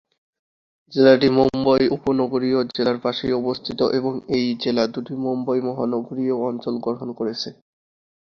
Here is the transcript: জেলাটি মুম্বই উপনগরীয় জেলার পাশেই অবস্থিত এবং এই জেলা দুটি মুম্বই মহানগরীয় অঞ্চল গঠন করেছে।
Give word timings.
জেলাটি 0.93 1.27
মুম্বই 1.37 1.83
উপনগরীয় 1.97 2.59
জেলার 2.69 2.97
পাশেই 3.03 3.33
অবস্থিত 3.41 3.79
এবং 3.99 4.13
এই 4.37 4.45
জেলা 4.61 4.83
দুটি 4.93 5.13
মুম্বই 5.23 5.61
মহানগরীয় 5.67 6.35
অঞ্চল 6.49 6.75
গঠন 6.87 7.09
করেছে। 7.19 7.49